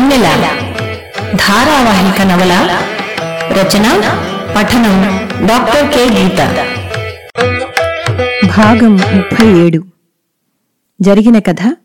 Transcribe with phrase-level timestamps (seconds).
[0.00, 0.48] వెన్నెల.
[1.34, 2.78] ధారావాహిక నవల
[3.52, 4.00] రచన
[4.56, 6.22] పఠనం డాక్టర్ కె.
[6.22, 6.38] గీత.
[8.58, 9.84] భాగం ముప్పై ఏడు.
[11.00, 11.76] జరిగిన కథ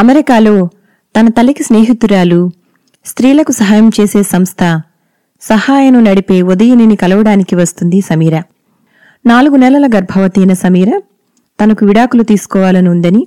[0.00, 0.68] అమెరికాలో
[1.20, 2.50] తన తల్లికి స్నేహితురాలు
[3.04, 4.80] స్త్రీలకు సహాయం చేసే సంస్థ
[5.42, 8.42] సహాయను నడిపే ఉదయనిని కలవడానికి వస్తుంది సమీర.
[9.26, 11.00] నాలుగు నెలల గర్భవతి అయిన సమీర
[11.64, 13.26] తనకు విడాకులు తీసుకోవాలని ఉందని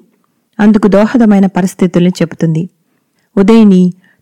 [0.60, 2.70] అందుకు దోహదమైన పరిస్థితుల్ని చెబుతుంది.
[3.38, 3.94] ఉదయని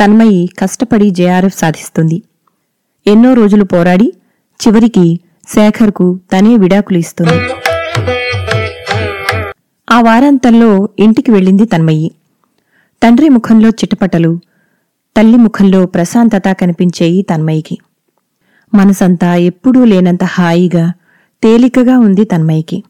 [0.00, 2.22] తన్మయి కష్టపడి జేఆర్ఎఫ్ సాధిస్తుంది.
[3.06, 4.12] ఎన్నో రోజులు పోరాడి
[4.60, 7.36] చివరికి శేఖర్కు తనే విడాకులు ఇస్తుంది.
[9.90, 12.10] ఆ వారాంతంలో ఇంటికి వెళ్ళింది తన్మయ్యి
[13.02, 14.40] తండ్రి ముఖంలో చిటపటలు
[15.16, 17.78] తల్లి ముఖంలో ప్రశాంతత కనిపించేయి తన్మయికి.
[18.74, 20.92] మనసంతా ఎప్పుడూ లేనంత హాయిగా
[21.42, 22.84] తేలికగా ఉంది తన్మయికి.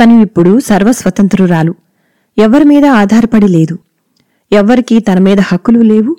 [0.00, 1.74] తను ఇప్పుడు సర్వస్వతంత్రురాలు.
[2.38, 3.78] ఎవరి మీద ఆధారపడి లేదు.
[4.52, 6.16] ఎవ్వరికీ తన మీద హక్కులు లేవు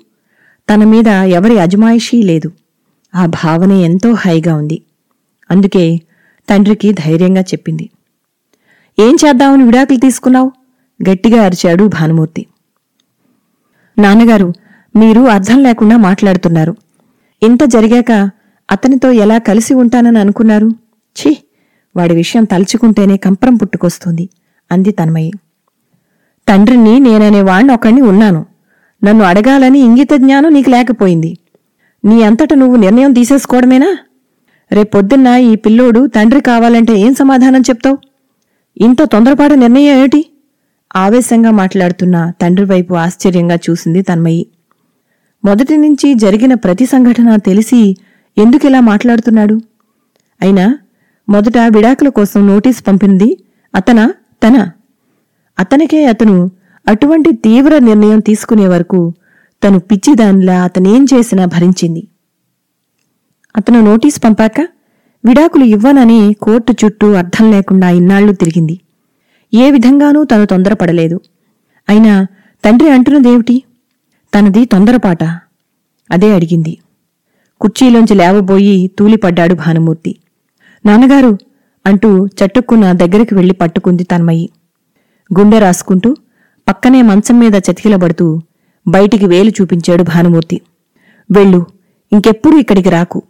[0.68, 2.52] తన మీద ఎవరి అజమాయిషీ లేదు.
[3.14, 4.82] ఆ భావన ఎంతో హైగా ఉంది.
[5.50, 6.00] అందుకే
[6.48, 7.90] తండ్రికి ధైర్యంగా చెప్పింది.
[8.98, 10.52] ఏం చేద్దామని విడాకులు తీసుకున్నావు?
[11.00, 12.46] గట్టిగా అరిచాడు భానుమూర్తి.
[13.98, 14.48] నాన్నగారు
[14.96, 16.76] మీరు అర్థం లేకుండా మాట్లాడుతున్నారు.
[17.42, 18.12] ఇంత జరిగాక
[18.70, 20.68] అతనితో ఎలా కలిసి ఉంటానని అనుకున్నారు?
[21.16, 21.36] ఛీ!
[21.96, 24.28] వాడి విషయం తలుచుకుంటేనే కంపరం పుట్టుకొస్తుంది
[24.70, 25.32] అంది తన్మయ్యి
[26.50, 28.46] తండ్రిని నేననే వాణ్ణి ఒకణ్ణి ఉన్నాను.
[29.04, 31.38] నన్ను అడగాలని ఇంగిత జ్ఞానం నీకు లేకపోయింది.
[32.04, 33.98] నీ అంతట నువ్వు నిర్ణయం తీసేసుకోవడమేనా?
[34.72, 37.98] రేపొద్దున్న ఈ పిల్లోడు తండ్రి కావాలంటే ఏం సమాధానం చెప్తావు?
[38.80, 40.30] ఇంత తొందరపాటు నిర్ణయం ఏమిటి?
[40.96, 44.46] ఆవేశంగా మాట్లాడుతున్న తండ్రి వైపు ఆశ్చర్యంగా చూసింది తన్మయి.
[45.44, 47.96] మొదటి నుంచి జరిగిన ప్రతి సంఘటన తెలిసి
[48.38, 49.60] ఎందుకిలా మాట్లాడుతున్నాడు?
[50.42, 50.78] అయినా
[51.28, 53.38] మొదట విడాకుల కోసం నోటీస్ పంపింది
[53.74, 54.12] అతనా
[54.48, 54.70] తన?
[55.60, 56.50] అతనికే అతను
[56.88, 59.14] అటువంటి తీవ్ర నిర్ణయం తీసుకునే వరకు
[59.64, 62.08] తను పిచ్చిదానిలా అతనేం చేసినా భరించింది.
[63.56, 64.60] అతను నోటీస్ పంపాక
[65.24, 68.80] విడాకులు ఇవ్వనని కోర్టు చుట్టూ అర్థం లేకుండా ఇన్నాళ్ళు తిరిగింది.
[69.54, 71.20] ఏ విధంగానూ తను తొందరపడలేదు.
[71.88, 72.26] అయినా
[72.64, 73.62] తండ్రి అంటున్నదేమిటి?
[74.34, 75.24] తనది తొందరపాట.
[76.10, 76.78] అదే అడిగింది.
[77.60, 80.16] కుర్చీలోంచి లేవబోయి తూలిపడ్డాడు భానుమూర్తి.
[80.86, 81.38] నాన్నగారు
[81.86, 84.50] అంటూ చట్టుక్కున్న దగ్గరికి వెళ్ళి పట్టుకుంది తన్మయి.
[85.38, 86.16] గుండె రాసుకుంటూ
[86.68, 88.40] పక్కనే మంచం మీద చతికిలబడుతూ
[88.88, 90.60] బయటికి వేలు చూపించాడు భానుమూర్తి.
[91.30, 91.66] వెళ్ళు
[92.12, 93.22] ఇంకెప్పుడు ఇక్కడికి రాకు.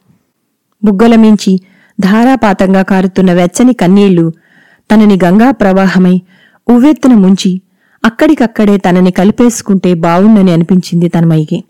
[0.85, 1.61] బుగ్గల మించి
[2.01, 4.33] ధారాపాతంగా కారుతున్న వెచ్చని కన్నీళ్ళు
[4.95, 6.23] తనని గంగా ప్రవాహమై
[6.71, 7.61] ఉవ్వెత్తున ముంచి
[8.05, 11.65] అక్కడికక్కడే తనని కలిపేసుకుంటే బావుండని అనిపించింది తన్మయికి.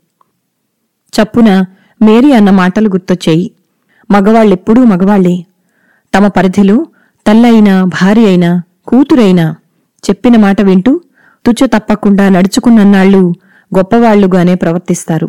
[1.17, 1.65] చప్పున
[2.03, 3.51] మేరీ అన్న మాటలు గుర్తొచ్చాయి.
[4.11, 5.47] మగవాళ్ళెప్పుడూ మగవాళ్ళే
[6.17, 6.87] తమ పరిధిలో
[7.27, 9.55] తల్లయినా భార్య అయినా కూతురైనా
[10.11, 11.01] చెప్పిన మాట వింటూ
[11.47, 13.35] తుచ్చ తప్పకుండా నడుచుకున్నన్నాళ్ళు
[13.77, 15.29] గొప్పవాళ్ళుగానే ప్రవర్తిస్తారు.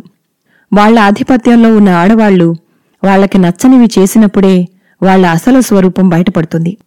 [0.73, 2.55] వాళ్ళ ఆధిపత్యంలో ఉన్న ఆడవాళ్ళు
[3.03, 4.67] వాళ్ళకి నచ్చనివి చేసినప్పుడే
[5.03, 6.77] వాళ్ళ అసలు స్వరూపం బయటపడుతుంది.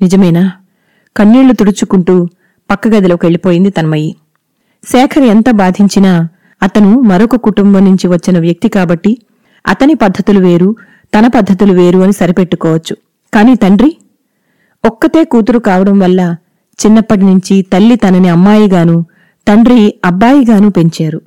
[0.00, 0.52] నిజమేనా?
[1.16, 2.28] కన్నీళ్ళు తుడుచుకుంటూ
[2.70, 4.16] పక్క గదిలోకి వెళ్ళిపోయింది తన్మయి.
[4.84, 6.28] శేఖర్ ఎంత బాధించినా
[6.62, 9.18] అతను మరొక కుటుంబం నుంచి వచ్చిన వ్యక్తి కాబట్టి
[9.66, 10.76] అతని పద్ధతులు వేరు
[11.18, 12.96] తన పద్ధతులు వేరు అని సరిపెట్టుకోవచ్చు.
[13.34, 13.96] కాని తండ్రి
[14.84, 16.36] ఒక్కతే కూతురు కావడం వల్ల
[16.84, 19.06] చిన్నప్పటి నుంచి తల్లి తనని అమ్మాయిగాను
[19.48, 21.20] తండ్రి అబ్బాయిగాను పెంచారు.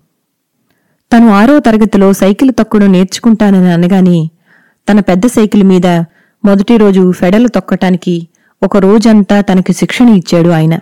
[1.14, 4.30] తను ఆరో తరగతిలో సైకిల్ తొక్కడం నేర్చుకుంటానని అనగానే
[4.88, 5.88] తన పెద్ద సైకిల్ మీద
[6.46, 8.28] మొదటి రోజు ఫెడలు తొక్కటానికి
[8.64, 10.80] ఒక రోజంతా తనకి శిక్షణ ఇచ్చాడు ఆయన.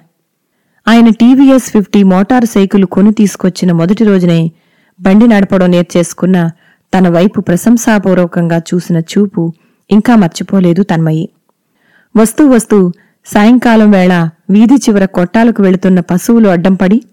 [0.87, 4.51] ఆయన టీవీఎస్ ఫిఫ్టీ మోటారు సైకిల్ కొని తీసుకొచ్చిన మొదటి రోజునే
[4.99, 6.49] బండి నడపడం నేర్చేసుకున్న
[6.93, 9.53] తన వైపు ప్రశంసాపూర్వకంగా చూసిన చూపు
[9.91, 11.29] ఇంకా మర్చిపోలేదు తన్మయి.
[12.15, 12.91] వస్తూ వస్తూ
[13.25, 17.03] సాయంకాలం వేళ వీధి చివర కొట్టాలకు వెళుతున్న పశువులు అడ్డంపడి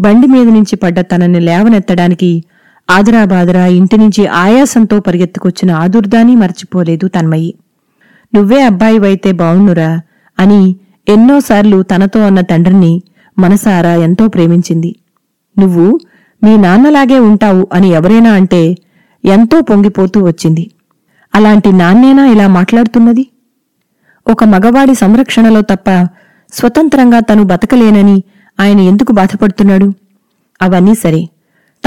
[0.00, 2.44] బండి మీద నుంచి పడ్డ తనని లేవనెత్తడానికి
[2.90, 7.54] ఆదరాబాదరా ఇంటి నుంచి ఆయాసంతో పరిగెత్తుకొచ్చిన ఆదుర్దాని మర్చిపోలేదు తన్మయి.
[8.34, 10.00] నువ్వే అబ్బాయివైతే బావుణ్ణురా
[10.38, 10.76] అని
[11.08, 13.02] ఎన్నోసార్లు తనతో అన్న తండ్రిని
[13.38, 14.96] మనసారా ఎంతో ప్రేమించింది.
[15.58, 16.00] నువ్వు
[16.42, 18.76] మీ నాన్నలాగే ఉంటావు అని ఎవరైనా అంటే
[19.24, 20.70] ఎంతో పొంగిపోతూ వచ్చింది.
[21.34, 23.24] అలాంటి నాన్నేనా ఇలా మాట్లాడుతున్నది?
[24.30, 25.90] ఒక మగవాడి సంరక్షణలో తప్ప
[26.54, 28.22] స్వతంత్రంగా తను బతకలేనని
[28.60, 29.92] ఆయన ఎందుకు బాధపడుతున్నాడు?
[30.62, 31.28] అవన్నీ సరే.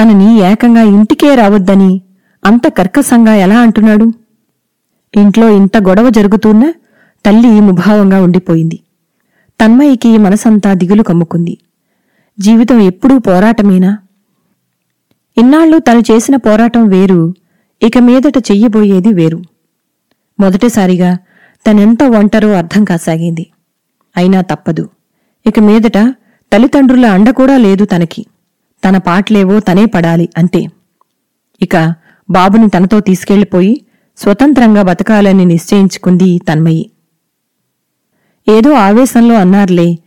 [0.01, 2.01] తనని ఏకంగా ఇంటికే రావద్దని
[2.45, 4.11] అంత కర్కశంగా ఎలా అంటున్నాడు?
[5.15, 6.73] ఇంట్లో ఇంత గొడవ జరుగుతున్నా
[7.25, 8.79] తల్లి ముభావంగా ఉండిపోయింది.
[9.61, 11.57] తన్మయికి మనసంతా దిగులు కమ్ముకుంది.
[12.39, 13.97] జీవితం ఎప్పుడూ పోరాటమేనా?
[15.37, 17.33] ఇన్నాళ్ళు తను చేసిన పోరాటం వేరు
[17.81, 19.41] ఇక మీదట చెయ్యబోయేది వేరు.
[20.39, 21.17] మొదటిసారిగా
[21.67, 23.47] తనెంత ఒంటరో అర్థం కాసాగింది.
[24.17, 24.89] అయినా తప్పదు.
[25.45, 25.97] ఇక మీదట
[26.51, 28.25] తల్లిదండ్రుల అండ కూడా లేదు తనకి.
[28.83, 30.67] తన పాటలేవో తనే పడాలి అంతే.
[31.61, 31.93] ఇక
[32.29, 33.81] బాబుని తనతో తీసుకెళ్ళిపోయి
[34.17, 36.89] స్వతంత్రంగా బతకాలని నిశ్చయించుకుంది తన్మయి.
[38.49, 39.99] ఏదో ఆవేశంలో అన్నారులే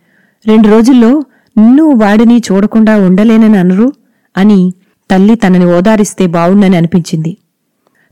[0.47, 1.25] రెండు రోజుల్లో
[1.59, 3.93] నిన్ను వాడిని చూడకుండా ఉండలేనని అనరు
[4.37, 4.75] అని
[5.11, 7.37] తల్లి తనని ఓదారిస్తే బావుండని అనిపించింది.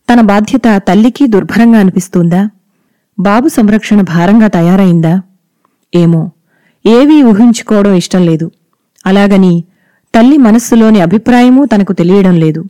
[0.09, 2.51] తన బాధ్యత తల్లికి దుర్భరంగా అనిపిస్తుందా?
[3.19, 5.23] బాబు సంరక్షణ భారంగా తయారైందా?
[5.95, 6.31] ఏమో?
[6.87, 8.51] ఏవీ ఊహించుకోవడం ఇష్టం లేదు.
[9.07, 9.65] అలాగని
[10.15, 12.65] తల్లి మనస్సులోని అభిప్రాయమూ తనకు తెలియడం లేదు.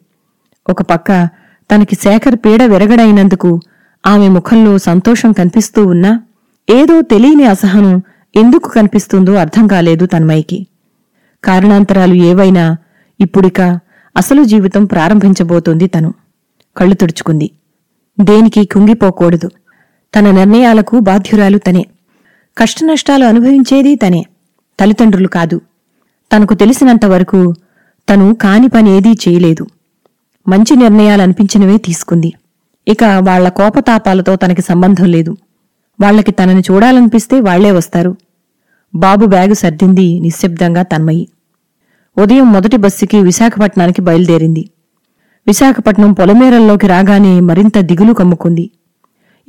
[0.71, 1.29] ఒక పక్క
[1.75, 3.61] తనకి శేఖర్ పీడ విరగడైనందుకు
[4.07, 6.21] ఆమె ముఖంలో సంతోషం కనిపిస్తూ ఉన్నా
[6.71, 8.03] ఏదో తెలియని అసహనం
[8.37, 10.67] ఎందుకు కనిపిస్తుందో అర్థం కాలేదు తన్మయికి
[11.45, 12.77] కారణాంతరాలు ఏవైనా
[13.21, 13.61] ఇప్పుడిక
[14.17, 16.15] అసలు జీవితం ప్రారంభించబోతోంది తను.
[16.77, 17.51] కళ్ళు తుడుచుకుంది.
[18.21, 19.51] దేనికి కుంగిపోకూడదు.
[20.19, 21.87] తన నిర్ణయాలకు బాధ్యురాలు తనే.
[22.59, 24.27] కష్టనష్టాలు అనుభవించేది తనే.
[24.81, 25.61] తల్లిదండ్రులు కాదు.
[26.37, 27.55] తనకు తెలిసినంతవరకు
[28.11, 29.67] తను కాని పని ఏదీ చేయలేదు.
[30.49, 32.33] మంచి నిర్ణయాలనిపించినవే తీసుకుంది.
[32.89, 35.37] ఇక వాళ్ళ కోపతాపాలతో తనకి సంబంధం లేదు.
[36.01, 38.17] వాళ్ళకి తనని చూడాలనిపిస్తే వాళ్ళే వస్తారు.
[38.95, 41.29] బాబు బ్యాగు సర్దింది నిశ్శబ్దంగా తన్మయి.
[42.19, 44.71] ఉదయం మొదటి బస్సుకి విశాఖపట్నానికి బయలుదేరింది.
[45.47, 48.71] విశాఖపట్నం పొలమేరల్లోకి రాగానే మరింత దిగులు కమ్ముకుంది.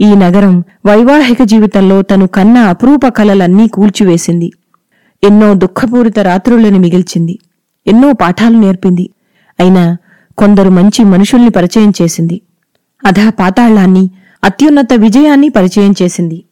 [0.01, 4.51] ఈ నగరం వైవాహిక జీవితంలో తను కన్న అపురూప కలలన్నీ కూల్చివేసింది.
[5.24, 7.40] ఎన్నో దుఃఖపూరిత రాత్రులను మిగిల్చింది.
[7.88, 9.10] ఎన్నో పాఠాలు నేర్పింది.
[9.60, 9.98] అయినా
[10.38, 12.42] కొందరు మంచి మనుషుల్ని పరిచయం చేసింది.
[13.06, 14.12] అధా పాతాళాన్ని
[14.44, 16.44] అత్యున్నత విజయాన్ని పరిచయం చేసింది.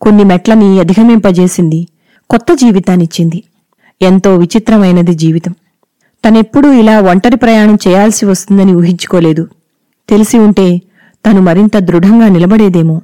[0.00, 1.88] కొన్ని మెట్లని అధిగమింపజేసింది.
[2.30, 3.42] కొత్త జీవితాన్నిచ్చింది.
[4.02, 5.54] ఎంతో విచిత్రమైనది జీవితం.
[6.28, 9.48] తనెప్పుడూ ఇలా ఒంటరి ప్రయాణం చేయాల్సి వస్తుందని ఊహించుకోలేదు.
[10.08, 10.82] తెలిసి ఉంటే
[11.26, 13.00] తను మరింత దృఢంగా నిలబడేదేమో.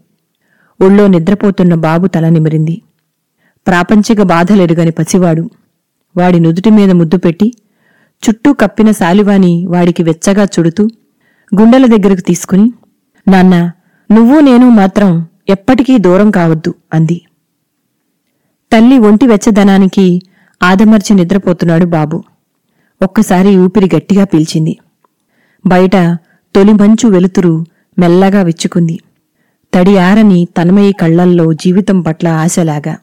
[0.80, 2.82] ఒళ్ళో నిద్రపోతున్న బాబు తల నిమిరింది.
[3.66, 5.50] ప్రాపంచిక బాధలెరుగని పసివాడు.
[6.16, 7.52] వాడి నుదుటి మీద ముద్దు పెట్టి
[8.22, 10.88] చుట్టూ కప్పిన శాలివాని వాడికి వెచ్చగా చుడుతూ
[11.60, 12.72] గుండెల దగ్గరకు తీసుకుని
[13.28, 13.70] నాన్న
[14.12, 17.22] నువ్వు నేను మాత్రం ఎప్పటికీ దూరం కావద్దు అంది.
[18.72, 20.22] తల్లి ఒంటి వెచ్చదనానికి
[20.62, 22.24] ఆదమర్చి నిద్రపోతున్నాడు బాబు.
[23.02, 24.78] ఒక్కసారి ఊపిరి గట్టిగా పీల్చింది.
[25.66, 25.96] బయట
[26.54, 27.64] తొలి మంచు వెలుతురు
[27.98, 28.98] మెల్లగా విచ్చుకుంది.
[29.74, 32.98] తడి ఆరని తన్మయి కళ్ళల్లో జీవితం పట్ల ఆశలాగా.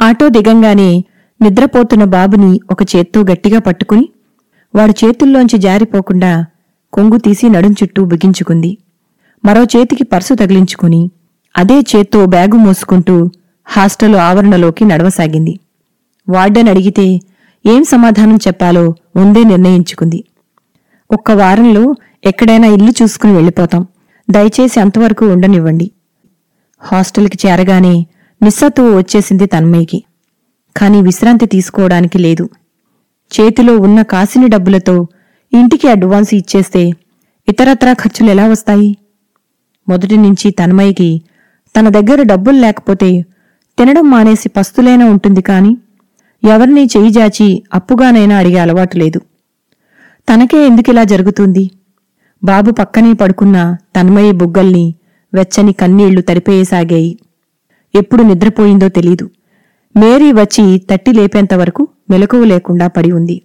[0.00, 1.04] ఆటో దిగంగానే
[1.40, 4.08] నిద్రపోతున్న బాబుని ఒక చేత్తో గట్టిగా పట్టుకుని
[4.74, 6.46] వాడి చేతుల్లోంచి జారిపోకుండా
[6.92, 8.78] కొంగు తీసి నడుం చుట్టూ బిగించుకుంది.
[9.44, 11.10] మరో చేతికి పర్సు తగిలించుకుని
[11.56, 13.30] అదే చేత్తో బ్యాగు మోసుకుంటూ
[13.64, 15.58] హాస్టల్ ఆవరణలోకి నడవసాగింది.
[16.28, 17.20] వార్డెన్ అడిగితే
[17.66, 20.24] ఏం సమాధానం చెప్పాలో ముందే నిర్ణయించుకుంది.
[21.10, 23.86] ఒక్క వారంలో ఎక్కడైనా ఇల్లు చూసుకుని వెళ్ళిపోతాం.
[24.30, 25.90] దయచేసి అంతవరకు ఉండనివ్వండి.
[26.78, 28.06] హాస్టల్కి చేరగానే
[28.42, 30.04] నిస్సత్తువు వచ్చేసింది తన్మయ్యకి.
[30.76, 32.48] కాని విశ్రాంతి తీసుకోవడానికి లేదు.
[33.32, 35.06] చేతిలో ఉన్న కాసిని డబ్బులతో
[35.52, 36.90] ఇంటికి అడ్వాన్స్ ఇచ్చేస్తే
[37.48, 38.96] ఇతరత్రా ఖర్చులు ఎలా వస్తాయి?
[39.88, 41.22] మొదటి నుంచి తన్మయ్యకి
[41.76, 43.22] తన దగ్గర డబ్బులు లేకపోతే
[43.78, 45.76] తినడం మానేసి పస్తులైనా ఉంటుంది కాని
[46.44, 49.20] ఎవరినీ చేయిజాచి అప్పుగానైనా అడిగే అలవాటు లేదు.
[50.28, 51.70] తనకే ఎందుకిలా జరుగుతుంది?
[52.44, 54.94] బాబు పక్కనే పడుకున్న తన్మయ బుగ్గల్ని
[55.34, 57.18] వెచ్చని కన్నీళ్ళు తడిపేయసాగాయి.
[57.94, 59.30] ఎప్పుడు నిద్రపోయిందో తెలీదు.
[59.96, 63.42] మేరీ వచ్చి తట్టి లేపేంతవరకు మెలకువ లేకుండా పడి ఉంది.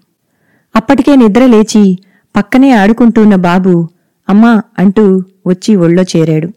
[0.76, 2.00] అప్పటికే నిద్ర లేచి
[2.36, 3.90] పక్కనే ఆడుకుంటున్న బాబు
[4.30, 6.50] అమ్మా అంటూ వచ్చి ఒళ్ళో చేరాడు.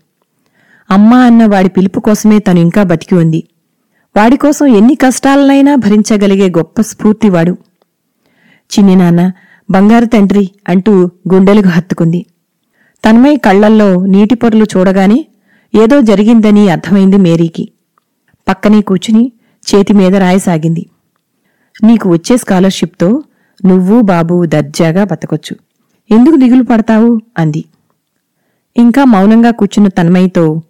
[0.90, 3.44] అమ్మా అన్న వాడి పిలుపు కోసమే తను ఇంకా బతికి ఉంది.
[4.16, 7.56] వాడికోసం ఎన్ని కష్టాలనైనా భరించగలిగే గొప్ప స్ఫూర్తివాడు.
[8.72, 9.32] చిన్ని నాన్న
[9.70, 12.26] బంగారు తండ్రి అంటూ గుండెలకు హత్తుకుంది.
[13.04, 15.26] తన్మయ్ కళ్ళల్లో నీటి పొరలు చూడగానే
[15.74, 17.68] ఏదో జరిగిందని అర్థమైంది మేరీకి.
[18.48, 19.32] పక్కనే కూచుని
[19.66, 20.86] చేతి మీద రాయసాగింది.
[21.84, 23.22] నీకు వచ్చే స్కాలర్షిప్తో
[23.64, 25.56] నువ్వు బాబు దర్జాగా బతకొచ్చు.
[26.10, 27.20] ఎందుకు దిగులు పడతావు?
[27.38, 27.64] అంది.
[28.76, 30.62] ఇంకా మౌనంగా కూర్చున్న తన్మయ్యతో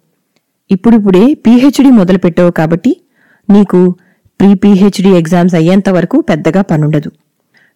[0.71, 3.01] ఇప్పుడిప్పుడే పీహెచ్డీ మొదలుపెట్టావు కాబట్టి
[3.49, 3.95] నీకు
[4.39, 7.11] ప్రీ పీహెచ్డీ ఎగ్జామ్స్ అయ్యేంత వరకు పెద్దగా పనుండదు.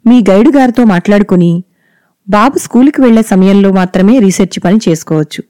[0.05, 1.63] మీ గైడు గారితో మాట్లాడుకుని
[2.29, 5.43] బాబు స్కూలుకి వెళ్ళే సమయంలో మాత్రమే రీసెర్చ్ పని చేసుకోవచ్చు.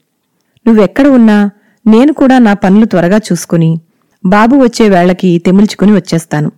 [0.66, 1.50] నువ్వెక్కడ ఉన్నా
[1.86, 3.80] నేను కూడా నా పనులు త్వరగా చూసుకుని
[4.26, 6.52] బాబు వచ్చే వేళకి తెమిల్చుకుని వచ్చేస్తాను.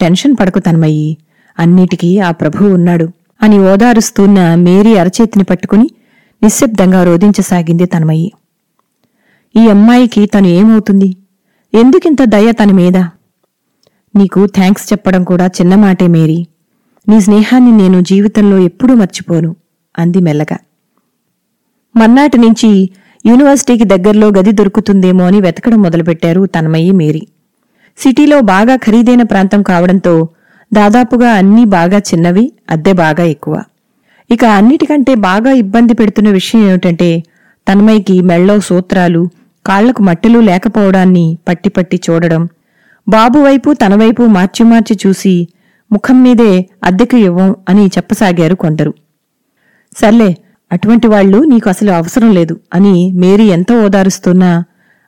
[0.00, 1.18] టెన్షన్ పడకు తన్మయ్యి
[1.58, 3.08] అన్నిటికీ ఆ ప్రభువు ఉన్నాడు
[3.42, 5.90] అని ఓదారుస్తున్న మేరీ అరచేతిని పట్టుకుని
[6.42, 8.32] నిశ్శబ్దంగా రోధించసాగింది తన్మయ్యి.
[9.56, 11.16] ఈ అమ్మాయికి తను ఏమవుతుంది?
[11.74, 12.96] ఎందుకింత దయ తన మీద?
[14.16, 16.46] నీకు థ్యాంక్స్ చెప్పడం కూడా చిన్న మాటే మేరీ.
[17.08, 19.50] నీ స్నేహాన్ని నేను జీవితంలో ఎప్పుడూ మర్చిపోను
[19.98, 20.58] అంది మెల్లగా.
[21.94, 22.70] మర్నాటి నుంచి
[23.26, 27.22] యూనివర్సిటీకి దగ్గరలో గది దొరుకుతుందేమో అని వెతకడం మొదలుపెట్టారు తన్మయ్యి మేరీ.
[27.98, 30.28] సిటీలో బాగా ఖరీదైన ప్రాంతం కావడంతో
[30.72, 33.62] దాదాపుగా అన్నీ బాగా చిన్నవి అద్దె బాగా ఎక్కువ.
[34.30, 37.10] ఇక అన్నిటికంటే బాగా ఇబ్బంది పెడుతున్న విషయం ఏమిటంటే
[37.66, 39.22] తన్మయ్యకి మెళ్ళో సూత్రాలు
[39.66, 42.42] కాళ్ళకు మట్టెలు లేకపోవడాన్ని పట్టి పట్టి చూడడం
[43.08, 45.34] బాబు వైపు తన వైపు మార్చి మార్చి చూసి
[45.92, 48.92] ముఖం మీదే అద్దెకు ఇవ్వం అని చెప్పసాగారు కొందరు.
[49.96, 50.36] సర్లే
[50.72, 54.64] అటువంటి వాళ్ళు నీకు అసలు అవసరం లేదు అని మేరీ ఎంతో ఓదారుస్తున్నా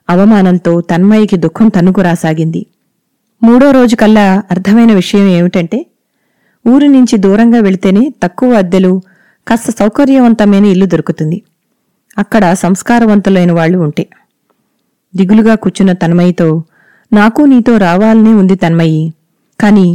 [0.09, 2.65] అవమానంతో తన్మయ్యకి దుఃఖం తన్నుకురాసాగింది
[3.43, 5.85] మూడో రోజు కల్లా అర్థమైన విషయం ఏమిటంటే
[6.67, 9.01] ఊరి నుంచి దూరంగా వెళితేనే తక్కువ అద్దెలు
[9.47, 11.37] కాస్త సౌకర్యవంతమైన ఇల్లు దొరుకుతుంది.
[12.17, 14.03] అక్కడ సంస్కారవంతులైన వాళ్ళు ఉంటే.
[15.15, 16.63] దిగులుగా కూర్చున్న తన్మయ్యతో
[17.13, 19.13] నాకు నీతో రావాలనే ఉంది తన్మయ్యి
[19.59, 19.87] కాని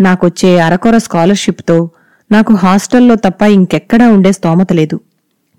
[0.00, 1.90] నాకొచ్చే అరకొర స్కాలర్షిప్తో
[2.32, 5.00] నాకు హాస్టల్లో తప్ప ఇంకెక్కడా ఉండే స్తోమత లేదు.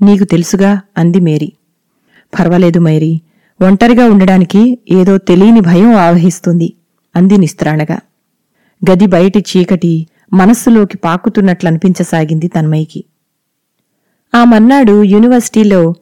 [0.02, 0.82] నీకు తెలుసుగా?
[0.98, 1.52] అంది మేరీ.
[2.40, 3.22] పర్వాలేదు మేరీ.
[3.62, 6.74] ఒంటరిగా ఉండడానికి ఏదో తెలియని భయం ఆవహిస్తుంది
[7.16, 8.00] అంది నిస్త్రాణగా.
[8.92, 13.04] గది బయటి చీకటి మనస్సులోకి పాకుతున్నట్లనిపించసాగింది తన్మయికి
[14.36, 15.94] ఆ మన్నాడు యూనివర్సిటీలో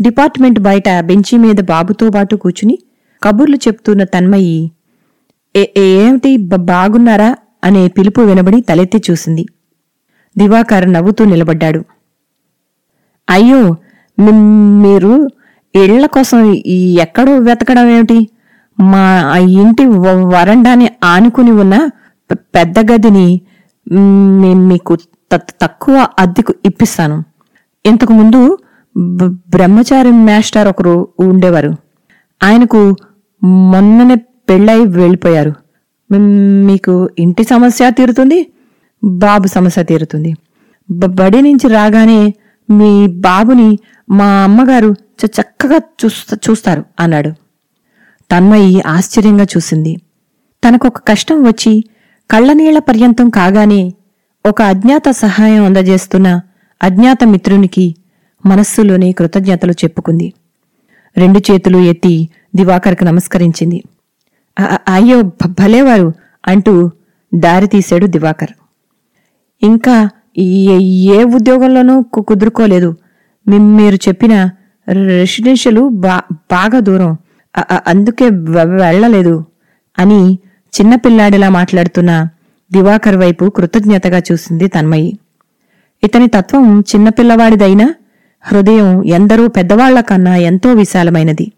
[0.00, 2.78] డిపార్ట్మెంట్ బయట బెంచి మీద బాబుతో పాటు కూచుని
[3.22, 4.70] కబుర్లు చెప్తున్న తన్మయ్యి
[5.76, 6.36] ఏమిటి?
[6.36, 7.36] బాగున్నారా?
[7.64, 9.46] అనే పిలుపు వినబడి తలెత్తి చూసింది.
[10.38, 11.84] దివాకర్ నవ్వుతూ నిలబడ్డాడు.
[13.30, 13.76] అయ్యో
[14.82, 15.28] మీరు
[15.74, 16.52] ఇళ్ళ కోసం
[17.00, 18.28] ఎక్కడో వెతకడం ఏమిటి?
[18.80, 21.88] మా ఆ ఇంటి వ- వరండాని ఆనుకుని ఉన్న
[22.32, 23.40] పెద్ద గదిని
[23.92, 24.96] మ్, మీకు
[25.62, 27.24] తక్కువ అద్దెకు ఇప్పిస్తాను.
[27.86, 28.58] ఇంతకు ముందు
[29.48, 31.70] బ్రహ్మచారి మాస్టర్ ఒకరు ఉండేవారు.
[32.42, 32.96] ఆయనకు
[33.42, 35.52] మొన్ననే పెళ్ళై వెళ్ళిపోయారు.
[36.18, 38.52] మీకు ఇంటి సమస్య తీరుతుంది
[39.04, 40.34] బాబు సమస్య తీరుతుంది.
[40.90, 42.34] బడి నుంచి రాగానే
[42.70, 43.78] మీ బాబుని
[44.10, 44.94] మా అమ్మగారు
[45.26, 47.30] చ- చక్కగా చూస్త చూస్తారు అన్నాడు.
[48.32, 49.96] తన్మయి ఆశ్చర్యంగా చూసింది.
[50.68, 51.84] తనకొక కష్టం వచ్చి
[52.30, 53.94] కళ్ళనీళ్ళ పర్యంతం కాగానే
[54.48, 56.40] ఒక అజ్ఞాత సహాయం అందజేస్తున్న
[56.82, 57.94] అజ్ఞాత మిత్రునికి
[58.46, 60.32] మనస్సులోనే కృతజ్ఞతలు చెప్పుకుంది.
[61.16, 63.82] రెండు చేతులు ఎత్తి దివాకర్కు నమస్కరించింది.
[64.88, 66.12] అయ్యో భలేవారు
[66.48, 66.90] అంటూ
[67.34, 68.50] దారి తీశాడు దివాకర్.
[69.62, 72.96] ఇంకా ఏ- ఉద్యోగంలోనూ కుదురుకోలేదు.
[73.48, 74.50] మీరు చెప్పిన
[74.88, 77.16] రెసిడెన్షియల్ బా బాగా దూరం.
[77.86, 79.44] అందుకే వె- వెళ్ళలేదు
[79.98, 80.38] అని
[80.80, 82.28] చిన్నపిల్లాడిలా మాట్లాడుతున్న
[82.72, 85.18] దివాకర్ వైపు కృతజ్ఞతగా చూసింది తన్మయి.
[86.04, 87.94] ఇతని తత్వం చిన్నపిల్లవాడిదైనా
[88.40, 91.52] హృదయం ఎందరూ పెద్దవాళ్ళ కన్నా ఎంతో విశాలమైనది.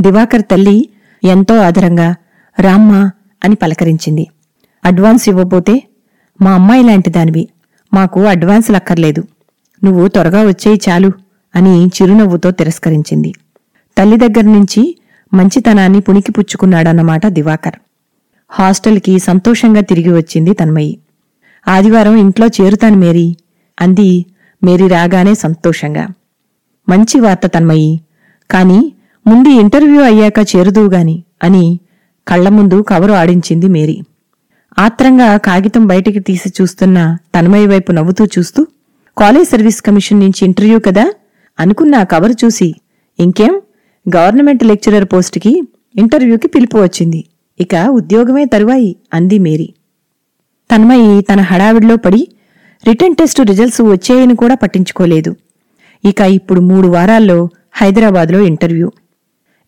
[0.00, 0.88] దివాకర్ తల్లి
[1.24, 2.14] ఎంతో ఆదరంగా
[2.60, 3.10] రామ్మా
[3.44, 4.26] అని పలకరించింది.
[4.84, 5.88] అడ్వాన్స్ ఇవ్వబోతే
[6.42, 7.48] మా అమ్మాయి లాంటి దానివి.
[7.94, 9.24] మాకు అడ్వాన్స్ లక్కర్లేదు.
[9.84, 11.12] నువ్వు త్వరగా వచ్చేయి చాలు
[11.56, 13.34] అని చిరునవ్వుతో తిరస్కరించింది.
[13.98, 14.98] తల్లి దగ్గర నుంచి
[15.34, 17.74] మంచితనాన్ని పుణికిపుచ్చుకున్నాడన్నమాట దివాకర్.
[18.50, 20.98] హాస్టల్కి సంతోషంగా తిరిగి వచ్చింది తన్మయి.
[21.68, 23.36] ఆదివారం ఇంట్లో చేరుతాను మేరీ
[23.80, 24.26] అంది
[24.64, 26.08] మేరీ రాగానే సంతోషంగా.
[26.88, 28.00] మంచి వార్త తన్మయి.
[28.50, 28.92] కానీ
[29.26, 31.80] ముందు ఇంటర్వ్యూ అయ్యాక చేరుదువుగాని అని
[32.28, 34.02] కళ్ళ ముందు కవరు ఆడించింది మేరీ.
[34.78, 38.66] ఆత్రంగా కాగితం బయటికి తీసి చూస్తున్న తన్మయ్య వైపు నవ్వుతూ చూస్తూ
[39.18, 41.14] కాలేజ్ సర్వీస్ కమిషన్ నుంచి ఇంటర్వ్యూ కదా
[41.60, 42.74] అనుకున్న ఆ కవరు చూసి
[43.18, 43.60] ఇంకేం?
[44.16, 45.62] గవర్నమెంట్ లెక్చరర్ పోస్టుకి
[45.98, 47.24] ఇంటర్వ్యూకి పిలుపు వచ్చింది.
[47.60, 49.74] ఇక ఉద్యోగమే తరువాయి అంది మేరీ.
[50.70, 52.28] తన్మయి తన హడావిడిలో పడి
[52.86, 55.36] రిటర్న్ టెస్ట్ రిజల్ట్స్ వచ్చాయని కూడా పట్టించుకోలేదు.
[56.04, 58.92] ఇక ఇప్పుడు మూడు వారాల్లో హైదరాబాద్లో ఇంటర్వ్యూ.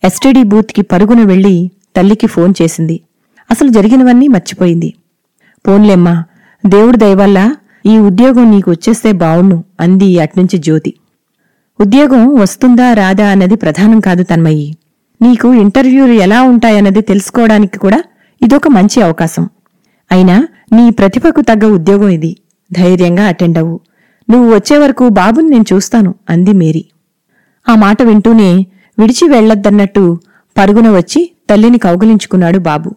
[0.04, 3.00] ఎస్టీడీ బూత్కి పరుగున వెళ్ళి తల్లికి ఫోన్ చేసింది.
[3.50, 4.94] అసలు జరిగినవన్నీ మర్చిపోయింది.
[5.68, 6.24] పోన్లేమ్మా
[6.66, 7.54] దేవుడి దయవల్ల
[7.86, 10.94] ఈ ఉద్యోగం నీకు వచ్చేస్తే బావుణ్ణు అంది అట్నుంచి జ్యోతి.
[11.80, 14.76] ఉద్యోగం వస్తుందా రాదా అన్నది ప్రధానం కాదు తన్మయ్యి.
[15.22, 18.02] నీకు ఇంటర్వ్యూలు ఎలా ఉంటాయన్నది తెలుసుకోవడానికి కూడా
[18.42, 19.48] ఇదొక మంచి అవకాశం.
[20.12, 22.36] అయినా నీ ప్రతిభకు తగ్గ ఉద్యోగం ఇది.
[22.72, 23.80] ధైర్యంగా అటెండ్ అవ్వు.
[24.30, 26.84] నువ్వు వచ్చే వరకు బాబుని నేను చూస్తాను అంది మేరీ.
[27.68, 28.66] ఆ మాట వింటూనే
[28.98, 30.18] విడిచి వెళ్ళొద్దన్నట్టు
[30.58, 32.94] పరుగున వచ్చి తల్లిని కౌగిలించుకున్నాడు బాబు.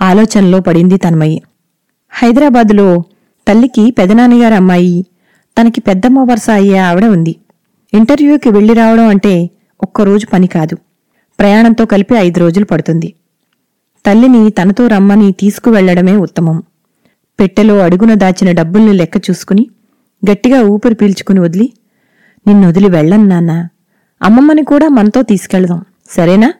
[0.00, 1.42] ఆలోచనలో పడింది తన్మయ్యి
[2.10, 3.04] హైదరాబాదులో
[3.48, 5.06] తల్లికి పెదనాన్నగారు అమ్మాయి
[5.60, 7.36] తనకి పెద్దమ్మ వరుస అయ్యే ఆవిడ ఉంది.
[7.94, 9.50] ఇంటర్వ్యూకి వెళ్ళి రావడం అంటే
[9.82, 10.76] ఒక్కరోజు పని కాదు.
[11.40, 13.14] ప్రయాణంతో కలిపి ఐదు రోజులు పడుతుంది.
[14.06, 16.62] తల్లిని తనతో రమ్మని తీసుకువెళ్ళడమే ఉత్తమం.
[17.40, 19.70] పెట్టెలో అడుగున దాచిన డబ్బుల్ని లెక్క చూసుకుని
[20.30, 21.72] గట్టిగా ఊపిరి పీల్చుకుని వదిలి
[22.46, 23.68] నిన్నొదిలి వెళ్ళను నాన్న.
[24.22, 25.84] అమ్మమ్మని కూడా మనతో తీసుకెళ్దాం.
[26.10, 26.54] సరేనా?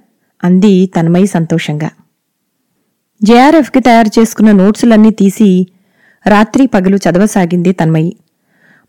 [0.45, 1.91] అంది తన్మయి సంతోషంగా.
[3.23, 5.67] జేఆర్ఎఫ్కి తయారు చేసుకున్న నోట్సులన్నీ తీసి
[6.27, 8.17] రాత్రి పగలు చదవసాగింది తన్మయి.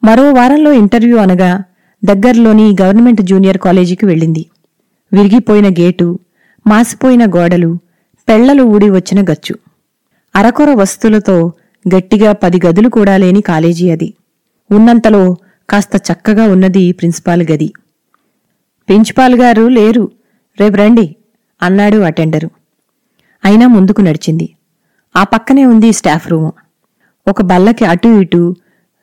[0.04, 1.64] మరో వారంలో ఇంటర్వ్యూ అనగా
[2.06, 4.46] దగ్గర్లోని గవర్నమెంట్ జూనియర్ కాలేజీకి వెళ్ళింది.
[5.14, 6.20] విరిగిపోయిన గేటు
[6.68, 7.80] మాసిపోయిన గోడలు
[8.30, 9.56] పెళ్ళలు ఊడి వచ్చిన గచ్చు.
[10.36, 11.54] అరకొర వస్తువులతో
[11.96, 14.14] గట్టిగా పది గదులు కూడా లేని కాలేజీ అది.
[14.72, 15.36] ఉన్నంతలో
[15.70, 17.74] కాస్త చక్కగా ఉన్నది ప్రిన్సిపాల్ గది.
[18.90, 20.12] ప్రిన్సిపాల్ గారు లేరు.
[20.60, 21.16] రేపు రండి
[21.62, 22.50] అన్నాడు అటెండరు
[23.46, 24.50] అయినా ముందుకు నడిచింది.
[25.16, 26.54] ఆ పక్కనే ఉంది స్టాఫ్ రూము.
[27.28, 28.56] ఒక బల్లకి అటూ ఇటూ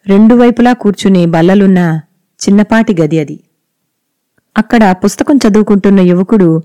[0.07, 2.01] రెండు వైపులా కూర్చునే బల్లలున్న
[2.41, 3.41] చిన్నపాటి గది అది.
[4.57, 6.63] అక్కడ పుస్తకం చదువుకుంటున్న యువకుడు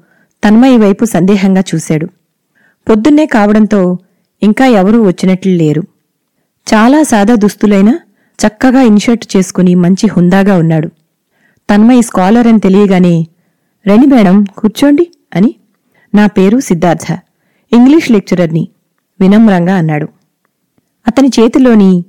[0.47, 2.05] తన్మయి వైపు సందేహంగా చూశాడు.
[2.89, 3.97] పొద్దున్నే కావడంతో
[4.43, 5.81] ఇంకా ఎవరూ వచ్చినట్లు లేరు.
[6.73, 7.99] చాలా సాదా దుస్తులైనా
[8.39, 10.89] చక్కగా ఇన్షర్ట్ చేసుకుని మంచి హుందాగా ఉన్నాడు.
[11.71, 13.27] తన్మయి స్కాలర్ అని తెలియగానే
[13.87, 15.55] రండి మేడం కూర్చోండి అని.
[16.15, 17.19] నా పేరు సిద్ధార్థ
[17.73, 18.69] ఇంగ్లీష్ లెక్చరర్ని
[19.21, 20.07] వినమ్రంగా అన్నాడు.
[21.07, 22.03] అతని చేతిలోని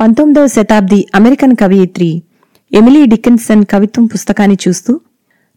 [0.00, 2.22] పంతొమ్మిదవ శతాబ్ది అమెరికన్ కవయిత్రి
[2.72, 5.00] ఎమిలీ డికిన్సన్ కవిత్వం పుస్తకాన్ని చూస్తూ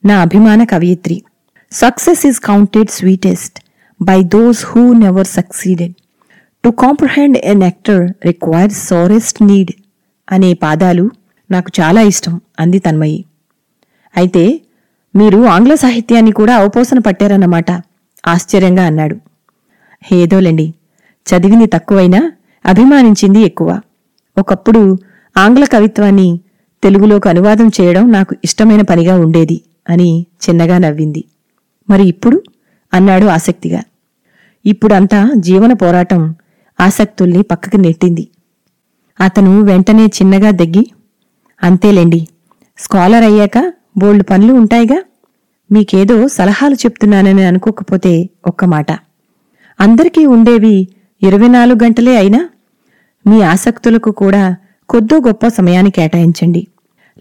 [0.06, 1.24] నా అభిమాన కవయిత్రి
[1.72, 3.60] success is counted sweetest
[4.02, 5.94] by those who never succeeded.
[6.64, 9.72] To comprehend a nectar requires sorest need
[10.32, 11.10] అనే పాదాలు
[11.52, 13.26] నాకు చాలా ఇష్టం అంది తన్మయి.
[14.18, 14.62] అయితే
[15.16, 17.72] మీరు ఆంగ్ల సాహిత్యాన్ని కూడా అవపోసన పట్టారన్నమాట.
[18.28, 19.18] ఆశ్చర్యంగా అన్నాడు.
[20.12, 20.74] ఏదోలేండి
[21.28, 22.32] చదివింది తక్కువైనా
[22.66, 23.82] అభిమానించింది ఎక్కువ.
[24.38, 24.98] ఒకప్పుడు
[25.38, 26.40] ఆంగ్ల కవిత్వాన్ని
[26.84, 31.24] తెలుగులోకి అనువాదం చేయడం నాకు ఇష్టమైన పనిగా ఉండేది అని చిన్నగా నవ్వింది.
[31.90, 32.44] మరి ఇప్పుడు?
[32.94, 33.84] అన్నాడు ఆసక్తిగా.
[34.66, 36.36] ఇప్పుడంతా జీవన పోరాటం
[36.80, 38.28] ఆసక్తుల్ని పక్కకి నెట్టింది.
[39.22, 40.92] అతను వెంటనే చిన్నగా దగ్గి
[41.64, 42.28] అంతేలేండి
[42.78, 44.98] స్కాలర్ అయ్యాక బోల్డ్ పనులు ఉంటాయిగా?
[45.72, 48.92] మీకేదో సలహాలు చెప్తున్నానని అనుకోకపోతే ఒక్క మాట.
[49.80, 50.76] అందరికీ ఉండేవి
[51.22, 52.42] ఇరవై నాలుగు గంటలే అయినా
[53.28, 54.44] మీ ఆసక్తులకు కూడా
[54.90, 56.62] కొద్దో గొప్ప సమయాన్ని కేటాయించండి.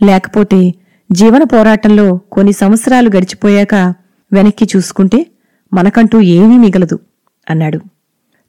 [0.02, 0.74] లేకపోతే
[1.12, 3.74] జీవన పోరాటంలో కొన్ని సంవత్సరాలు గడిచిపోయాక
[4.32, 5.26] వెనక్కి చూసుకుంటే
[5.72, 6.98] మనకంటూ ఏమీ మిగలదు
[7.50, 7.78] అన్నాడు.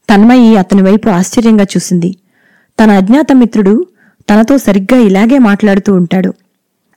[0.09, 2.09] తన్మయి అతని వైపు ఆశ్చర్యంగా చూసింది.
[2.79, 3.73] తన అజ్ఞాత మిత్రుడు
[4.29, 6.31] తనతో సరిగ్గా ఇలాగే మాట్లాడుతూ ఉంటాడు.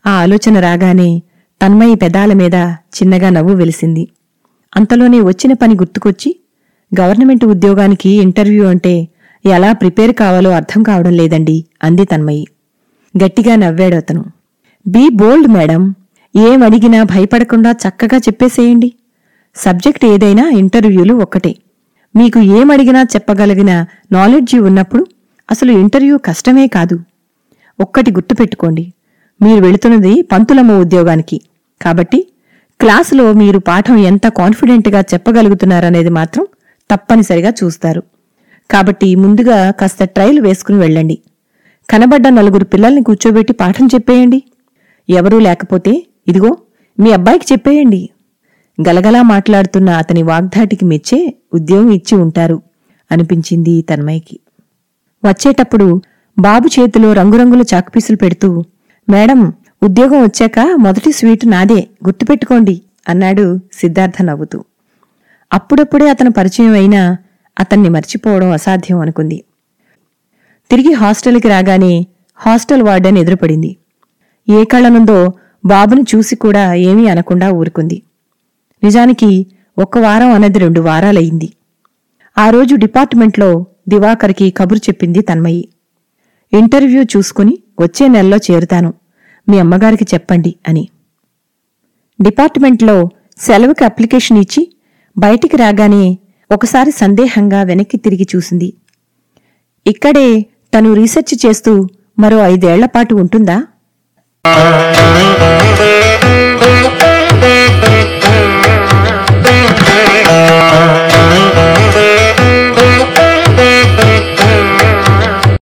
[0.07, 1.23] ఆ ఆలోచన రాగానే
[1.63, 4.09] తన్మయి పెదాల మీద చిన్నగా నవ్వు వెలిసింది.
[4.77, 6.41] అంతలోనే వచ్చిన పని గుర్తుకొచ్చి
[7.01, 9.09] గవర్నమెంట్ ఉద్యోగానికి ఇంటర్వ్యూ అంటే
[9.47, 12.47] ఎలా ప్రిపేర్ కావాలో అర్థం కావడం లేదండి అంది తన్మయి.
[13.25, 14.25] గట్టిగా నవ్వాడు అతను.
[14.89, 15.95] Be bold madam.
[16.37, 18.93] ఏమడిగినా భయపడకుండా చక్కగా చెప్పేసేయండి.
[19.57, 21.57] సబ్జెక్ట్ ఏదైనా ఇంటర్వ్యూలు ఒక్కటే.
[22.17, 25.07] మీకు ఏమడిగినా చెప్పగలిగిన నాలెడ్జి ఉన్నప్పుడు
[25.51, 27.01] అసలు ఇంటర్వ్యూ కష్టమే కాదు.
[27.81, 28.93] ఒక్కటి గుర్తుపెట్టుకోండి.
[29.43, 31.41] మీరు వెళుతున్నది పంతులమ్మ ఉద్యోగానికి.
[31.83, 32.27] కాబట్టి
[32.81, 36.47] క్లాసులో మీరు పాఠం ఎంత కాన్ఫిడెంట్గా చెప్పగలుగుతున్నారనేది మాత్రం
[36.91, 38.03] తప్పనిసరిగా చూస్తారు.
[38.71, 41.19] కాబట్టి ముందుగా కాస్త ట్రయల్ వేసుకుని వెళ్ళండి.
[41.91, 44.43] కనబడ్డ నలుగురు పిల్లల్ని కూర్చోబెట్టి పాఠం చెప్పేయండి.
[45.09, 46.57] ఎవరూ లేకపోతే ఇదిగో
[47.01, 48.11] మీ అబ్బాయికి చెప్పేయండి.
[48.89, 52.63] గలగలా మాట్లాడుతున్న అతని వాగ్ధాటికి మెచ్చే ఉద్యోగం ఇచ్చి ఉంటారు
[53.13, 54.39] అనిపించింది తన్మయ్యకి.
[55.25, 56.03] వచ్చేటప్పుడు
[56.39, 58.65] బాబు చేతిలో రంగురంగుల చాకుపీసులు పెడుతూ
[59.09, 64.65] మేడం ఉద్యోగం వచ్చాక మొదటి స్వీటు నాదే గుర్తుపెట్టుకోండి అన్నాడు సిద్ధార్థ నవ్వుతూ.
[65.53, 67.17] అప్పుడప్పుడే అతను పరిచయం అయినా
[67.59, 69.45] అతన్ని మర్చిపోవడం అసాధ్యం అనుకుంది.
[70.71, 73.77] తిరిగి హాస్టల్కి రాగానే హాస్టల్ వార్డెన్ ఎదురుపడింది.
[74.49, 75.33] ఏ కళ్ళనుందో
[75.65, 78.03] బాబుని చూసి కూడా ఏమీ అనకుండా ఊరుకుంది.
[78.85, 79.47] నిజానికి
[79.79, 81.53] ఒక్క వారం అన్నది రెండు వారాలయింది
[82.39, 85.69] ఆ రోజు డిపార్ట్మెంట్లో దివాకర్కి కబురు చెప్పింది తన్మయి.
[86.53, 88.95] ఇంటర్వ్యూ చూసుకుని వచ్చే నెలలో చేరుతాను.
[89.49, 90.89] మీ అమ్మగారికి చెప్పండి అని.
[92.21, 94.73] డిపార్ట్మెంట్లో సెలవుకి అప్లికేషన్ ఇచ్చి
[95.19, 96.19] బయటికి రాగానే
[96.53, 98.75] ఒకసారి సందేహంగా వెనక్కి తిరిగి చూసింది.
[99.87, 101.89] ఇక్కడే తను రీసెర్చ్ చేస్తూ
[102.19, 103.67] మరో ఐదేళ్ళపాటు ఉంటుందా?